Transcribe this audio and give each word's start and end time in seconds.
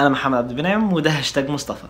أنا 0.00 0.08
محمد 0.08 0.38
عبد 0.38 0.50
المنعم 0.50 0.92
وده 0.92 1.10
هاشتاج 1.10 1.50
مصطفى. 1.50 1.86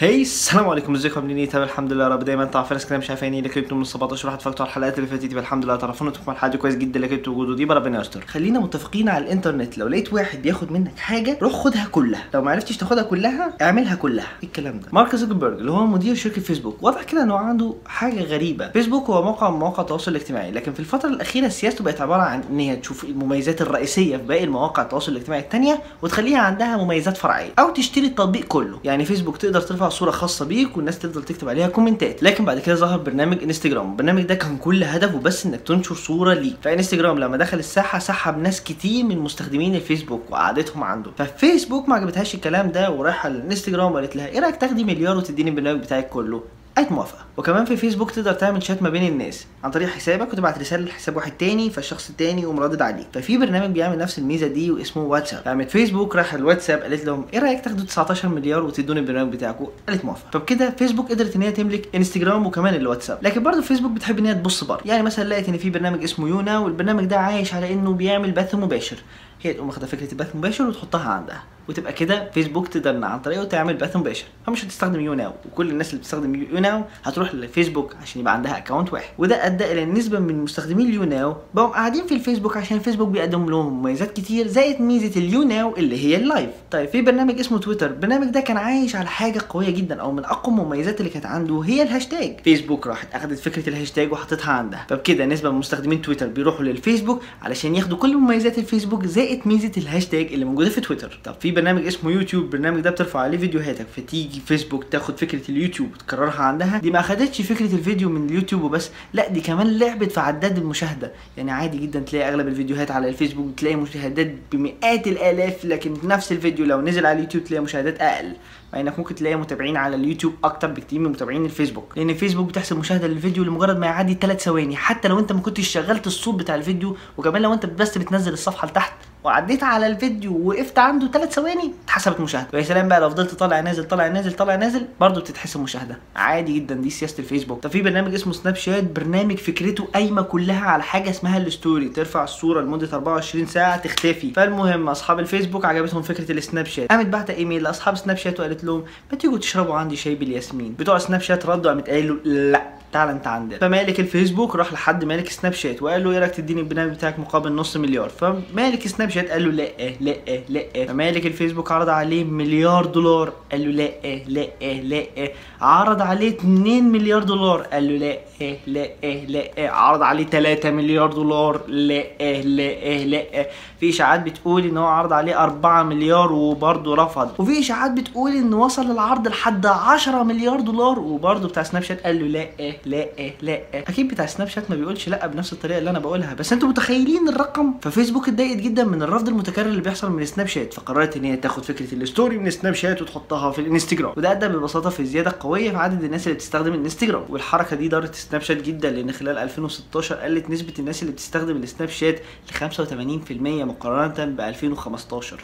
هاي 0.00 0.22
السلام 0.22 0.68
عليكم. 0.68 0.94
ازيكم 0.94 1.20
عاملين 1.20 1.48
تمام 1.48 1.64
الحمد 1.64 1.92
لله 1.92 2.08
رب. 2.08 2.24
دايما 2.24 2.44
تعرف 2.44 2.72
ناس 2.72 2.86
كده 2.86 2.98
مش 2.98 3.10
عارفين 3.10 3.34
اللي 3.34 3.48
كتبته 3.48 3.76
من 3.76 3.84
17 3.84 4.28
واحد 4.28 4.40
فاكتور 4.40 4.66
على 4.66 4.70
الحلقات 4.70 4.98
اللي 4.98 5.08
فاتت 5.10 5.32
الحمد 5.32 5.64
لله 5.64 5.76
تعرفون 5.76 6.06
أنتم 6.06 6.32
الحلقة 6.32 6.56
كويس 6.56 6.74
جدا. 6.74 6.96
اللي 6.96 7.08
كتبته 7.08 7.30
وجوده 7.30 7.54
دي 7.54 7.64
ربنا 7.64 8.00
يستر. 8.00 8.24
خلينا 8.26 8.60
متفقين 8.60 9.08
على 9.08 9.24
الإنترنت. 9.24 9.78
لو 9.78 9.88
لقيت 9.88 10.12
واحد 10.12 10.42
بياخد 10.42 10.72
منك 10.72 10.98
حاجة 10.98 11.38
روح 11.42 11.52
خدها 11.52 11.86
كلها. 11.92 12.24
لو 12.34 12.42
ما 12.42 12.50
عرفتش 12.50 12.76
تاخدها 12.76 13.02
كلها 13.02 13.56
اعملها 13.62 13.94
كلها. 13.94 14.26
إيه 14.42 14.48
الكلام 14.48 14.80
ده؟ 14.80 14.88
مارك 14.92 15.16
زوكربيرج 15.16 15.58
اللي 15.58 15.70
هو 15.70 15.86
مدير 15.86 16.14
شركة 16.14 16.40
فيسبوك 16.40 16.82
واضح 16.82 17.02
كده 17.02 17.22
إنه 17.22 17.36
عنده 17.36 17.74
حاجة 17.86 18.22
غريبة. 18.22 18.70
فيسبوك 18.70 19.10
هو 19.10 19.22
موقع 19.22 19.50
من 19.50 19.58
مواقع 19.58 19.82
التواصل 19.82 20.10
الاجتماعي 20.10 20.50
لكن 20.50 20.72
في 20.72 20.80
الفترة 20.80 21.08
الأخيرة 21.08 21.48
سياسته 21.48 21.84
بقت 21.84 22.00
عبارة 22.00 22.22
عن 22.22 22.42
إن 22.50 22.58
هي 22.58 22.76
تشوف 22.76 23.04
المميزات 23.04 23.62
الرئيسية 23.62 24.16
في 24.16 24.22
باقي 24.22 24.44
المواقع 24.44 24.82
التواصل 24.82 25.12
الاجتماعي 25.12 25.42
التانية 25.42 25.82
وتخليها 26.02 26.38
عندها 26.38 26.76
مميزات 26.76 27.16
فرعية 27.16 27.50
أو 27.58 27.70
تشتري 27.70 28.06
التطبيق 28.06 28.44
كله. 28.44 28.78
يعني 28.84 29.04
فيسبوك 29.04 29.36
تقدر 29.36 29.60
ترفع 29.60 29.87
صورة 29.90 30.10
خاصة 30.10 30.44
بيك 30.44 30.76
والناس 30.76 30.98
تفضل 30.98 31.22
تكتب 31.24 31.48
عليها 31.48 31.68
كومنتات. 31.68 32.22
لكن 32.22 32.44
بعد 32.44 32.58
كده 32.58 32.74
ظهر 32.74 32.98
برنامج 32.98 33.42
انستجرام 33.42 33.90
البرنامج 33.90 34.22
ده 34.22 34.34
كان 34.34 34.56
كل 34.56 34.84
هدفه 34.84 35.18
بس 35.18 35.46
إنك 35.46 35.60
تنشر 35.60 35.94
صورة 35.94 36.34
ليك. 36.34 36.56
فإنستجرام 36.62 37.18
لما 37.18 37.36
دخل 37.36 37.58
الساحة 37.58 37.98
سحب 37.98 38.38
ناس 38.38 38.62
كتير 38.62 39.04
من 39.04 39.18
مستخدمين 39.18 39.74
الفيسبوك 39.74 40.22
وقعدتهم 40.30 40.84
عنده. 40.84 41.10
ففيسبوك 41.18 41.88
ما 41.88 41.94
عجبتهاش 41.94 42.34
الكلام 42.34 42.70
ده 42.70 42.90
وراح 42.90 43.26
على 43.26 43.34
الانستجرام 43.34 43.92
وقالت 43.92 44.16
لها 44.16 44.26
إيه 44.26 44.40
رأيك 44.40 44.56
تاخدي 44.56 44.84
مليار 44.84 45.16
وتديني 45.16 45.50
البرنامج 45.50 45.80
بتاعك 45.80 46.08
كله؟ 46.08 46.42
قالت 46.78 46.92
موافقة. 46.92 47.18
وكمان 47.36 47.64
في 47.64 47.76
فيسبوك 47.76 48.10
تقدر 48.10 48.32
تعمل 48.32 48.62
شات 48.62 48.82
ما 48.82 48.88
بين 48.88 49.12
الناس. 49.12 49.46
عن 49.64 49.70
طريق 49.70 49.88
حسابك 49.88 50.32
وتبعت 50.32 50.58
رسالة 50.58 50.84
لحساب 50.84 51.16
واحد 51.16 51.32
تاني 51.32 51.70
فالشخص 51.70 52.08
التاني 52.10 52.42
يقوم 52.42 52.60
رادد 52.60 52.82
عليك. 52.82 53.06
ففي 53.12 53.38
برنامج 53.38 53.70
بيعمل 53.70 53.98
نفس 53.98 54.18
الميزة 54.18 54.46
دي 54.46 54.70
واسمه 54.70 55.02
واتساب. 55.02 55.42
قامت 55.44 55.70
فيسبوك 55.70 56.16
راح 56.16 56.34
الواتساب 56.34 56.78
قالت 56.78 57.04
لهم 57.04 57.26
إيه 57.34 57.38
رأيك 57.38 57.60
تاخدوا 57.64 57.84
19 57.84 58.28
مليار 58.28 58.62
وتدوني 58.62 59.00
البرنامج 59.00 59.32
بتاعكم؟ 59.32 59.66
قالت 59.88 60.04
موافقة. 60.04 60.30
فبكده 60.32 60.70
فيسبوك 60.70 61.10
قدرت 61.10 61.36
إن 61.36 61.42
هي 61.42 61.52
تملك 61.52 61.88
إنستجرام 61.94 62.46
وكمان 62.46 62.74
الواتساب. 62.74 63.18
لكن 63.22 63.42
برضه 63.42 63.60
فيسبوك 63.60 63.92
بتحب 63.92 64.18
إن 64.18 64.26
هي 64.26 64.34
تبص 64.34 64.64
بره. 64.64 64.80
يعني 64.84 65.02
مثلا 65.02 65.28
لقيت 65.28 65.48
إن 65.48 65.58
في 65.58 65.70
برنامج 65.70 66.02
اسمه 66.02 66.28
يونا 66.28 66.58
والبرنامج 66.58 67.04
ده 67.04 67.16
عايش 67.16 67.54
على 67.54 67.72
إنه 67.72 67.92
بيعمل 67.92 68.30
بث 68.32 68.54
مباشر. 68.54 68.96
هي 69.42 69.52
تقوم 69.52 69.66
واخدة 69.68 69.86
فكرة 69.86 70.12
البث 70.12 70.32
المباشر 70.32 70.66
وتحطها 70.66 71.08
عندها 71.08 71.42
وتبقى 71.68 71.92
كده 71.92 72.30
فيسبوك 72.30 72.68
تقدر 72.68 73.04
عن 73.04 73.18
طريقه 73.20 73.44
تعمل 73.44 73.74
بث 73.74 73.96
مباشر. 73.96 74.24
فمش 74.46 74.64
هتستخدم 74.64 75.00
YouNow 75.00 75.32
وكل 75.52 75.70
الناس 75.70 75.90
اللي 75.90 75.98
بتستخدم 76.00 76.34
YouNow 76.34 76.82
هتروح 77.04 77.34
للفيسبوك 77.34 77.94
عشان 78.02 78.20
يبقى 78.20 78.34
عندها 78.34 78.58
account 78.58 78.92
واحد. 78.92 79.08
وده 79.18 79.46
أدى 79.46 79.72
إلى 79.72 79.84
نسبة 79.84 80.18
من 80.18 80.42
مستخدمين 80.42 80.88
ال 80.88 81.04
YouNow 81.04 81.36
بقوا 81.54 81.68
قاعدين 81.68 82.06
في 82.06 82.14
الفيسبوك 82.14 82.56
عشان 82.56 82.76
الفيسبوك 82.76 83.08
بيقدم 83.08 83.50
لهم 83.50 83.72
مميزات 83.80 84.12
كتير 84.16 84.46
زائد 84.46 84.80
ميزة 84.80 85.20
ال 85.20 85.42
YouNow 85.42 85.76
اللي 85.76 86.04
هي 86.04 86.16
ال 86.16 86.22
live. 86.22 86.50
طيب 86.70 86.88
في 86.88 87.02
برنامج 87.02 87.40
اسمه 87.40 87.58
تويتر. 87.58 87.86
البرنامج 87.86 88.26
ده 88.30 88.40
كان 88.40 88.56
عايش 88.56 88.96
على 88.96 89.08
حاجة 89.08 89.40
قوية 89.48 89.70
جدا 89.70 90.00
أو 90.00 90.12
من 90.12 90.24
أقوى 90.24 90.54
المميزات 90.54 91.00
اللي 91.00 91.10
كانت 91.10 91.26
عنده 91.26 91.60
هي 91.66 91.82
الهاشتاج. 91.82 92.40
فيسبوك 92.44 92.86
راحت 92.86 93.14
أخدت 93.14 93.38
فكرة 93.38 93.68
الهاشتاج 93.68 94.12
وحطتها 94.12 94.52
عندها. 94.52 94.86
فبكده 94.88 95.26
نسبة 95.26 95.50
من 95.50 95.58
مستخدمين 95.58 96.02
تويتر 96.02 96.26
بيروحوا 96.26 96.64
للفيسبوك 96.64 97.22
علشان 97.42 97.74
ياخدوا 97.74 97.98
كل 97.98 98.16
مميزات 98.16 98.58
الفيسبوك 98.58 99.06
زائد 99.06 99.27
ميزة 99.46 99.72
الهاشتاج 99.76 100.32
اللي 100.32 100.44
موجودة 100.44 100.70
في 100.70 100.80
تويتر. 100.80 101.20
طب 101.24 101.34
في 101.40 101.50
برنامج 101.50 101.86
اسمه 101.86 102.10
يوتيوب 102.10 102.44
البرنامج 102.44 102.80
ده 102.80 102.90
بترفع 102.90 103.20
عليه 103.20 103.38
فيديوهاتك 103.38 103.86
فتيجي 103.96 104.40
فيسبوك 104.46 104.84
تاخد 104.84 105.18
فكرة 105.18 105.50
اليوتيوب 105.50 105.88
وتكررها 105.94 106.42
عندها. 106.42 106.78
دي 106.78 106.90
ما 106.90 107.00
أخدتش 107.00 107.42
فكرة 107.42 107.74
الفيديو 107.74 108.08
من 108.08 108.26
اليوتيوب 108.26 108.62
وبس 108.62 108.90
لا 109.12 109.28
دي 109.28 109.40
كمان 109.40 109.78
لعبت 109.78 110.12
في 110.12 110.20
عداد 110.20 110.58
المشاهدة. 110.58 111.12
يعني 111.36 111.50
عادي 111.50 111.78
جدا 111.78 112.00
تلاقي 112.00 112.28
أغلب 112.28 112.48
الفيديوهات 112.48 112.90
على 112.90 113.08
الفيسبوك 113.08 113.54
تلاقي 113.56 113.76
مشاهدات 113.76 114.34
بمئات 114.52 115.06
الآلاف 115.06 115.64
لكن 115.64 115.94
نفس 116.04 116.32
الفيديو 116.32 116.66
لو 116.66 116.80
نزل 116.80 117.06
على 117.06 117.16
اليوتيوب 117.16 117.44
تلاقي 117.44 117.62
مشاهدات 117.62 118.00
أقل. 118.00 118.32
مع 118.72 118.80
إنك 118.80 118.98
ممكن 118.98 119.14
تلاقي 119.14 119.36
متابعين 119.36 119.76
على 119.76 119.96
اليوتيوب 119.96 120.34
أكتر 120.44 120.68
بكتير 120.68 120.98
من 121.00 121.10
متابعين 121.10 121.44
الفيسبوك. 121.44 121.92
لأن 121.96 122.10
الفيسبوك 122.10 122.48
بتحسب 122.48 122.78
مشاهدة 122.78 123.06
للفيديو 123.06 123.44
لمجرد 123.44 123.78
ما 123.78 123.86
يعدي 123.86 124.14
3 124.20 124.38
ثواني 124.38 124.76
حتى 124.76 125.08
لو 125.08 125.18
أنت 125.18 125.32
ما 125.32 125.40
كنتش 125.40 125.68
شغلت 125.68 126.06
الصوت 126.06 126.34
بتاع 126.34 126.54
الفيديو 126.54 126.96
وكمان 127.16 127.42
لو 127.42 127.52
أنت 127.52 127.66
بس 127.66 127.98
بتنزل 127.98 128.32
الصفحة 128.32 128.68
لتحت 128.68 128.92
وعديت 129.24 129.62
على 129.62 129.86
الفيديو 129.86 130.32
ووقفت 130.32 130.78
عنده 130.78 131.10
3 131.10 131.30
ثواني 131.30 131.72
اتحسبت 131.84 132.20
مشاهدة. 132.20 132.48
ويا 132.54 132.62
سلام 132.62 132.88
بقى 132.88 133.00
لو 133.00 133.10
فضلت 133.10 133.34
طالع 133.34 133.60
نازل 133.60 133.84
طالع 133.84 134.08
نازل 134.08 134.32
طالع 134.32 134.54
نازل 134.56 134.86
برضه 135.00 135.20
بتتحسب 135.20 135.60
مشاهدة. 135.60 135.98
عادي 136.16 136.58
جدا 136.58 136.74
دي 136.74 136.90
سياسة 136.90 137.18
الفيسبوك. 137.18 137.62
طب 137.62 137.70
في 137.70 137.82
برنامج 137.82 138.14
اسمه 138.14 138.32
سناب 138.32 138.56
شات 138.56 138.84
برنامج 138.84 139.36
فكرته 139.36 139.84
قايمة 139.84 140.22
كلها 140.22 140.68
على 140.68 140.82
حاجة 140.82 141.10
اسمها 141.10 141.38
ال 141.38 141.45
story. 141.45 141.88
ترفع 141.88 142.24
الصورة 142.24 142.60
لمدة 142.60 142.88
24 142.92 143.46
ساعة 143.46 143.76
تختفي. 143.76 144.30
فالمهم 144.30 144.88
أصحاب 144.88 145.18
الفيسبوك 145.18 145.64
عجبتهم 145.64 146.02
فكرة 146.02 146.32
السناب 146.32 146.66
شات 146.66 146.88
قامت 146.88 147.06
بعت 147.06 147.30
إيميل 147.30 147.62
لأصحاب 147.62 147.96
سناب 147.96 148.16
شات 148.16 148.40
وقالت 148.40 148.64
لهم 148.64 148.84
ما 149.12 149.18
تيجوا 149.18 149.38
تشربوا 149.38 149.74
عندي 149.74 149.96
شاي 149.96 150.14
بالياسمين. 150.14 150.74
بتوع 150.78 150.98
سناب 150.98 151.20
شات 151.20 151.46
ردوا 151.46 151.70
قامت 151.70 151.88
قايل 151.90 152.08
له 152.08 152.18
لا. 152.24 152.77
تعالى 152.92 153.12
انت 153.12 153.26
عندنا. 153.26 153.58
فمالك 153.58 154.00
الفيسبوك 154.00 154.56
راح 154.56 154.72
لحد 154.72 155.04
مالك 155.04 155.28
سناب 155.28 155.52
شات 155.52 155.82
وقال 155.82 156.04
له 156.04 156.10
إيه 156.10 156.18
رأيك 156.18 156.34
تديني 156.34 156.60
البرنامج 156.60 156.92
بتاعك 156.92 157.18
مقابل 157.18 157.52
نص 157.52 157.76
مليار؟ 157.76 158.08
فمالك 158.08 158.86
سناب 158.88 159.10
شات 159.10 159.30
قال 159.30 159.44
له 159.44 159.50
لا 159.50 159.90
لا 160.00 160.42
لا 160.48 160.86
فمالك 160.86 161.26
الفيسبوك 161.26 161.72
عرض 161.72 161.88
عليه 161.88 162.24
مليار 162.24 162.84
دولار. 162.86 163.32
قال 163.52 163.76
له 163.76 163.88
لا 164.28 164.48
لا 164.62 164.72
لا 164.72 165.30
عرض 165.60 166.02
عليه 166.02 166.28
2 166.28 166.84
مليار 166.84 167.22
دولار. 167.22 167.62
قال 167.62 168.00
له 168.00 168.18
لا 168.36 168.56
لا 168.66 168.88
لا 169.26 169.70
عرض 169.70 170.02
عليه 170.02 170.26
3 170.26 170.70
مليار 170.70 171.12
دولار. 171.12 171.60
لا 171.68 172.04
لا 172.42 173.04
لا 173.04 173.46
في 173.80 173.90
إشاعات 173.90 174.20
بتقول 174.20 174.64
إن 174.64 174.76
هو 174.76 174.86
عرض 174.86 175.12
عليه 175.12 175.42
4 175.44 175.82
مليار 175.82 176.32
وبرضه 176.32 176.94
رفض. 176.94 177.40
وفي 177.40 177.60
إشاعات 177.60 177.90
بتقول 177.90 178.32
إن 178.32 178.54
وصل 178.54 178.90
العرض 178.90 179.28
لحد 179.28 179.66
10 179.66 180.22
مليار 180.22 180.60
دولار 180.60 180.98
وبرضه 180.98 181.48
بتاع 181.48 181.62
سناب 181.62 181.82
شات 181.82 182.00
قال 182.00 182.18
له 182.20 182.26
لا 182.26 182.77
لا 182.86 183.06
لا 183.42 183.60
أكيد 183.74 184.08
بتاع 184.08 184.26
سناب 184.26 184.48
شات 184.48 184.70
ما 184.70 184.76
بيقولش 184.76 185.08
لأ 185.08 185.26
بنفس 185.26 185.52
الطريقة 185.52 185.78
اللي 185.78 185.90
أنا 185.90 185.98
بقولها. 185.98 186.34
بس 186.34 186.52
أنتوا 186.52 186.68
متخيلين 186.68 187.28
الرقم؟ 187.28 187.74
ففيسبوك 187.82 188.28
اتضايقت 188.28 188.56
جدا 188.60 188.84
من 188.84 189.02
الرفض 189.02 189.28
المتكرر 189.28 189.66
اللي 189.66 189.80
بيحصل 189.80 190.12
من 190.12 190.24
سناب 190.26 190.46
شات. 190.46 190.74
فقررت 190.74 191.16
إن 191.16 191.24
هي 191.24 191.36
تاخد 191.36 191.64
فكرة 191.64 191.94
ال 191.94 192.01
story 192.01 192.38
من 192.38 192.50
سناب 192.50 192.74
شات 192.74 193.02
وتحطها 193.02 193.50
في 193.50 193.60
الإنستجرام. 193.60 194.12
وده 194.16 194.32
أدى 194.32 194.48
ببساطة 194.48 194.90
في 194.90 195.04
زياده 195.04 195.34
قوية 195.40 195.70
في 195.70 195.76
عدد 195.76 196.04
الناس 196.04 196.26
اللي 196.26 196.34
بتستخدم 196.34 196.74
الإنستجرام. 196.74 197.24
والحركة 197.28 197.76
دي 197.76 197.88
ضرت 197.88 198.14
سناب 198.14 198.42
شات 198.42 198.62
جدا 198.62 198.90
لأن 198.90 199.12
خلال 199.12 199.38
2016 199.38 200.14
قلت 200.16 200.50
نسبة 200.50 200.72
الناس 200.78 201.02
اللي 201.02 201.12
بتستخدم 201.12 201.56
السناب 201.56 201.88
شات 201.88 202.20
ل 202.50 202.70
85% 202.70 203.32
مقارنة 203.64 204.24
ب 204.24 204.40
2015 204.40 205.40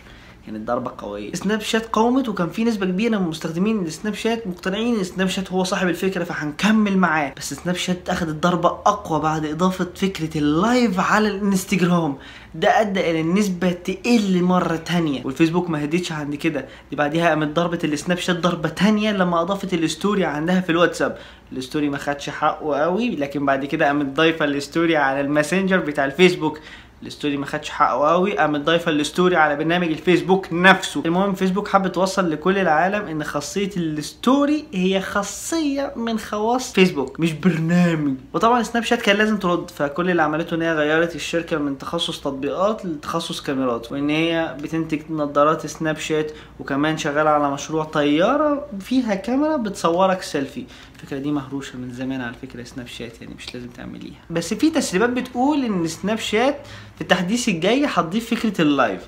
كانت 0.46 0.68
ضربه 0.68 0.92
قوية. 0.98 1.32
سناب 1.32 1.60
شات 1.60 1.86
قاومت 1.86 2.28
وكان 2.28 2.48
في 2.48 2.64
نسبة 2.64 2.86
كبيرة 2.86 3.18
من 3.18 3.28
مستخدمين 3.28 3.86
السناب 3.86 4.14
شات 4.14 4.46
مقتنعين 4.46 4.98
إن 4.98 5.04
سناب 5.04 5.28
شات 5.28 5.52
هو 5.52 5.64
صاحب 5.64 5.88
الفكرة 5.88 6.24
فهنكمل 6.24 6.98
معاه. 6.98 7.34
بس 7.36 7.54
سناب 7.54 7.76
شات 7.76 8.10
اخذت 8.10 8.42
ضربه 8.42 8.68
أقوى 8.68 9.20
بعد 9.20 9.46
إضافة 9.46 9.86
فكرة 9.94 10.38
ال 10.38 10.51
live 10.51 11.00
على 11.00 11.28
الإنستجرام. 11.28 12.16
ده 12.54 12.80
أدى 12.80 13.10
إلى 13.10 13.20
النسبة 13.20 13.72
تقل 13.72 14.42
مرة 14.42 14.76
تانية. 14.76 15.24
والفيسبوك 15.24 15.70
ما 15.70 15.84
هديتش 15.84 16.12
عند 16.12 16.34
كده. 16.34 16.66
دي 16.90 16.96
بعديها 16.96 17.28
قامت 17.28 17.48
ضربت 17.56 17.84
السناب 17.84 18.18
شات 18.18 18.36
ضربة 18.36 18.68
تانية 18.68 19.12
لما 19.12 19.40
أضافت 19.40 19.74
ال 19.74 19.82
story 19.82 20.24
عندها 20.24 20.60
في 20.60 20.70
الواتساب. 20.70 21.18
ال 21.52 21.58
story 21.58 21.88
ما 21.88 21.98
خدش 21.98 22.30
حقه 22.30 22.76
قوي 22.76 23.16
لكن 23.16 23.46
بعد 23.46 23.64
كده 23.64 23.86
قامت 23.86 24.06
ضايفة 24.16 24.44
ال 24.44 24.53
story 24.53 24.96
على 24.96 25.20
الماسنجر 25.20 25.78
بتاع 25.78 26.04
الفيسبوك. 26.04 26.58
ال 27.06 27.11
story 27.11 27.36
ما 27.36 27.46
خدش 27.46 27.70
حقه 27.70 28.08
قوي 28.10 28.38
قامت 28.38 28.60
ضايفة 28.60 28.90
ال 28.90 28.98
story 28.98 29.36
على 29.36 29.56
برنامج 29.56 29.88
الفيسبوك 29.88 30.46
نفسه. 30.52 31.02
المهم 31.06 31.34
فيسبوك 31.34 31.68
حب 31.68 31.92
توصل 31.92 32.30
لكل 32.30 32.58
العالم 32.58 33.06
إن 33.06 33.24
خاصية 33.24 33.70
ال 33.76 33.91
story 33.91 34.64
هي 34.74 35.00
خاصية 35.00 35.92
من 35.96 36.18
خواص 36.18 36.72
فيسبوك 36.72 37.20
مش 37.20 37.32
برنامج. 37.32 38.14
وطبعا 38.32 38.62
سناب 38.62 38.84
شات 38.84 39.02
كان 39.02 39.16
لازم 39.16 39.36
ترد 39.36 39.70
فكل 39.70 40.10
اللي 40.10 40.22
عملته 40.22 40.54
إن 40.54 40.62
هي 40.62 40.72
غيرت 40.74 41.14
الشركة 41.16 41.58
من 41.58 41.78
تخصص 41.78 42.20
تطبيقات 42.20 42.86
لتخصص 42.86 43.40
كاميرات 43.40 43.92
وإن 43.92 44.10
هي 44.10 44.56
بتنتج 44.60 45.00
نظارات 45.10 45.66
سناب 45.66 45.96
شات 45.96 46.32
وكمان 46.60 46.98
شغالة 46.98 47.30
على 47.30 47.50
مشروع 47.50 47.84
طيارة 47.84 48.66
فيها 48.80 49.14
كاميرا 49.14 49.56
بتصورك 49.56 50.22
سيلفي. 50.22 50.64
الفكرة 50.94 51.18
دي 51.18 51.32
مهروشة 51.32 51.78
من 51.78 51.92
زمان 51.92 52.20
على 52.20 52.34
فكرة 52.42 52.62
سناب 52.62 52.86
شات 52.86 53.22
يعني 53.22 53.34
مش 53.34 53.54
لازم 53.54 53.68
تعمليها. 53.68 54.20
بس 54.30 54.54
في 54.54 54.70
تسريبات 54.70 55.10
بتقول 55.10 55.64
إن 55.64 55.86
سناب 55.86 56.18
شات 56.18 56.56
في 56.94 57.00
التحديث 57.00 57.48
الجاي 57.48 57.86
هتضيف 57.86 58.34
فكرة 58.34 58.62
ال 58.62 58.70
live 58.70 59.00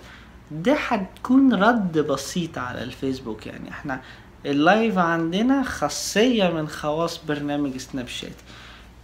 ده 0.50 0.75
هتكون 0.88 1.55
رد 1.55 1.99
بسيط 1.99 2.59
على 2.59 2.83
الفيسبوك 2.83 3.47
يعني. 3.47 3.71
إحنا 3.71 4.00
ال 4.47 4.57
live 4.57 4.99
عندنا 4.99 5.62
خاصية 5.62 6.49
من 6.50 6.69
خواص 6.69 7.21
برنامج 7.29 7.77
سناب 7.77 8.09
شات 8.09 8.31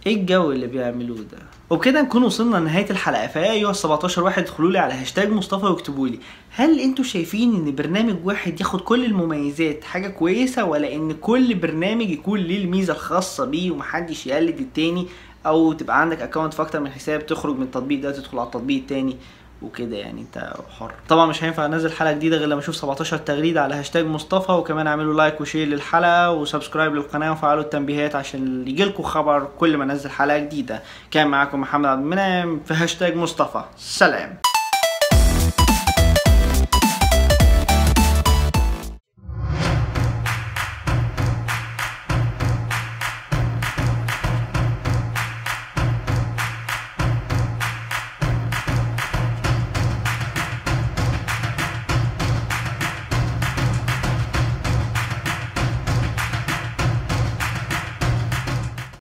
إيه 0.07 0.15
الجو 0.15 0.51
اللي 0.51 0.67
بيعملوه 0.67 1.17
ده؟ 1.17 1.37
وبكده 1.69 2.01
نكون 2.01 2.23
وصلنا 2.23 2.57
لنهاية 2.57 2.89
الحلقة. 2.89 3.27
فيا 3.27 3.51
أيها 3.51 3.69
ال 3.69 3.75
17 3.75 4.23
واحد 4.23 4.43
ادخلوا 4.43 4.71
لي 4.71 4.79
على 4.79 4.93
هاشتاج 4.93 5.29
مصطفى 5.31 5.65
واكتبوا 5.65 6.07
لي. 6.07 6.19
هل 6.49 6.79
أنتوا 6.79 7.05
شايفين 7.05 7.55
إن 7.55 7.75
برنامج 7.75 8.15
واحد 8.25 8.59
ياخد 8.59 8.81
كل 8.81 9.05
المميزات 9.05 9.83
حاجة 9.83 10.07
كويسة 10.07 10.65
ولا 10.65 10.93
إن 10.95 11.11
كل 11.13 11.55
برنامج 11.55 12.09
يكون 12.09 12.39
ليه 12.39 12.63
الميزة 12.63 12.93
الخاصة 12.93 13.45
بيه 13.45 13.71
ومحدش 13.71 14.27
يقلد 14.27 14.59
التاني؟ 14.59 15.07
أو 15.45 15.73
تبقى 15.73 16.01
عندك 16.01 16.21
account 16.21 16.53
في 16.53 16.61
أكتر 16.61 16.79
من 16.79 16.91
حساب 16.91 17.25
تخرج 17.25 17.55
من 17.57 17.63
التطبيق 17.63 18.01
ده 18.01 18.11
تدخل 18.11 18.39
على 18.39 18.45
التطبيق 18.45 18.77
التاني 18.81 19.17
وكده 19.61 19.97
يعني 19.97 20.21
أنت 20.21 20.53
حر. 20.79 20.91
طبعا 21.09 21.25
مش 21.25 21.43
هينفع 21.43 21.65
أنزل 21.65 21.91
حلقة 21.91 22.13
جديدة 22.13 22.37
غير 22.37 22.47
لما 22.47 22.59
أشوف 22.59 22.75
17 22.75 23.17
تغريدة 23.17 23.61
على 23.63 23.75
هاشتاج 23.75 24.05
مصطفى 24.05 24.51
وكمان 24.51 24.87
أعملوا 24.87 25.13
like 25.13 25.41
و 25.41 25.45
share 25.45 25.67
للحلقة 25.67 26.31
و 26.31 26.37
subscribe 26.37 26.95
للقناة 26.95 27.31
وفعلوا 27.31 27.63
التنبيهات 27.63 28.15
عشان 28.15 28.67
يجيلكوا 28.67 29.05
خبر 29.05 29.47
كل 29.59 29.77
ما 29.77 29.83
أنزل 29.83 30.09
حلقة 30.09 30.37
جديدة. 30.37 30.81
كان 31.11 31.27
معاكم 31.27 31.61
محمد 31.61 31.85
عبد 31.85 32.01
المنعم 32.01 32.59
في 32.65 32.73
هاشتاج 32.73 33.15
مصطفى. 33.15 33.63
سلام. 33.77 34.37